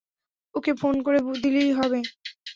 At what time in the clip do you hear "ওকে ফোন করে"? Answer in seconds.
0.55-1.19